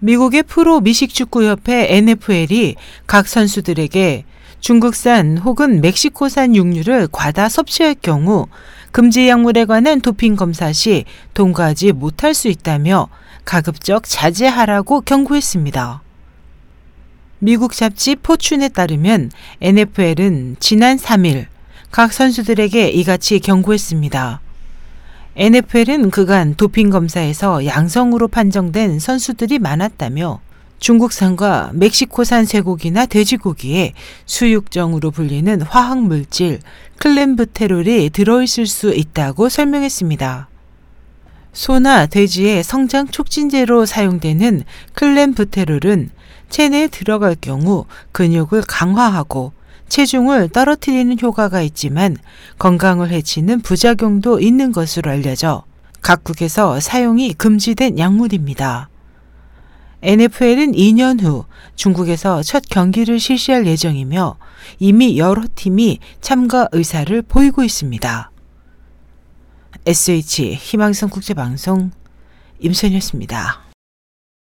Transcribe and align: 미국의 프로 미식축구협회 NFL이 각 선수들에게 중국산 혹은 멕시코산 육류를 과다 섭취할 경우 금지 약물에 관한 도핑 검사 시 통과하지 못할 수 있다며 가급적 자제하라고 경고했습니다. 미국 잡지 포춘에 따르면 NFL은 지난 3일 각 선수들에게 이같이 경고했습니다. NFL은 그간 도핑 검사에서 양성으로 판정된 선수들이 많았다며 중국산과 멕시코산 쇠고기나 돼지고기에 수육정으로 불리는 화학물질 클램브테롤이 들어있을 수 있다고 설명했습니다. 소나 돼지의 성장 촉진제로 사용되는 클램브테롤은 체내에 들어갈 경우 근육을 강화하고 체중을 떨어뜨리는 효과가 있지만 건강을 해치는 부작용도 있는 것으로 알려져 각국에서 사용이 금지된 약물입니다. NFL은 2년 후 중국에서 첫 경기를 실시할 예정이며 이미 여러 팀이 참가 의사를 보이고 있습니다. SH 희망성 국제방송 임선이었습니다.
미국의 0.00 0.42
프로 0.44 0.80
미식축구협회 0.80 1.94
NFL이 1.96 2.76
각 3.06 3.28
선수들에게 3.28 4.24
중국산 4.60 5.38
혹은 5.38 5.80
멕시코산 5.80 6.54
육류를 6.54 7.08
과다 7.10 7.48
섭취할 7.48 7.94
경우 7.94 8.48
금지 8.92 9.28
약물에 9.28 9.64
관한 9.64 10.00
도핑 10.00 10.36
검사 10.36 10.72
시 10.72 11.04
통과하지 11.34 11.92
못할 11.92 12.34
수 12.34 12.48
있다며 12.48 13.08
가급적 13.44 14.04
자제하라고 14.06 15.02
경고했습니다. 15.02 16.02
미국 17.38 17.72
잡지 17.72 18.16
포춘에 18.16 18.68
따르면 18.68 19.30
NFL은 19.62 20.56
지난 20.60 20.96
3일 20.98 21.46
각 21.90 22.12
선수들에게 22.12 22.88
이같이 22.90 23.40
경고했습니다. 23.40 24.40
NFL은 25.40 26.10
그간 26.10 26.54
도핑 26.54 26.90
검사에서 26.90 27.64
양성으로 27.64 28.28
판정된 28.28 28.98
선수들이 28.98 29.58
많았다며 29.58 30.38
중국산과 30.80 31.70
멕시코산 31.72 32.44
쇠고기나 32.44 33.06
돼지고기에 33.06 33.94
수육정으로 34.26 35.10
불리는 35.10 35.62
화학물질 35.62 36.60
클램브테롤이 36.98 38.10
들어있을 38.10 38.66
수 38.66 38.92
있다고 38.92 39.48
설명했습니다. 39.48 40.50
소나 41.54 42.04
돼지의 42.04 42.62
성장 42.62 43.08
촉진제로 43.08 43.86
사용되는 43.86 44.64
클램브테롤은 44.92 46.10
체내에 46.50 46.88
들어갈 46.88 47.34
경우 47.40 47.86
근육을 48.12 48.60
강화하고 48.68 49.54
체중을 49.88 50.50
떨어뜨리는 50.50 51.16
효과가 51.20 51.62
있지만 51.62 52.16
건강을 52.58 53.10
해치는 53.10 53.60
부작용도 53.60 54.40
있는 54.40 54.72
것으로 54.72 55.10
알려져 55.10 55.64
각국에서 56.00 56.80
사용이 56.80 57.34
금지된 57.34 57.98
약물입니다. 57.98 58.88
NFL은 60.02 60.72
2년 60.72 61.22
후 61.22 61.44
중국에서 61.76 62.42
첫 62.42 62.62
경기를 62.70 63.20
실시할 63.20 63.66
예정이며 63.66 64.38
이미 64.78 65.18
여러 65.18 65.42
팀이 65.54 65.98
참가 66.20 66.68
의사를 66.72 67.20
보이고 67.22 67.62
있습니다. 67.62 68.30
SH 69.86 70.54
희망성 70.54 71.10
국제방송 71.10 71.90
임선이었습니다. 72.60 73.69